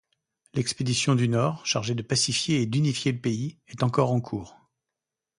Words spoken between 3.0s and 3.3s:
le